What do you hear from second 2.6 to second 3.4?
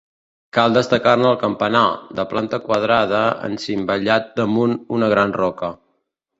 quadrada